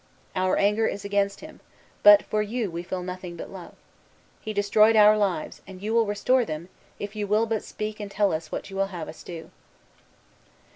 Our 0.35 0.57
anger 0.57 0.87
is 0.87 1.05
against 1.05 1.41
him; 1.41 1.59
but 2.01 2.23
for 2.23 2.41
you 2.41 2.71
we 2.71 2.81
feel 2.81 3.03
nothing 3.03 3.35
but 3.35 3.51
love. 3.51 3.75
He 4.41 4.51
destroyed 4.51 4.95
our 4.95 5.15
lives; 5.15 5.61
and 5.67 5.79
you 5.79 5.93
will 5.93 6.07
restore 6.07 6.43
them, 6.43 6.69
if 6.97 7.15
you 7.15 7.27
will 7.27 7.45
but 7.45 7.61
speak 7.63 7.99
and 7.99 8.09
tell 8.09 8.33
us 8.33 8.51
what 8.51 8.71
you 8.71 8.75
will 8.75 8.87
have 8.87 9.07
us 9.07 9.21
do." 9.21 9.51